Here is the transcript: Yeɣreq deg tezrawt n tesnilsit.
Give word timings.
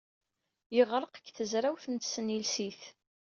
Yeɣreq 0.75 1.13
deg 1.17 1.27
tezrawt 1.37 1.83
n 1.89 1.95
tesnilsit. 1.97 2.81